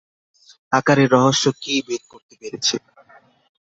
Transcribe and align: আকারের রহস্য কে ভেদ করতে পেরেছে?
আকারের 0.71 1.09
রহস্য 1.15 1.45
কে 1.61 1.73
ভেদ 1.87 2.03
করতে 2.11 2.33
পেরেছে? 2.41 2.75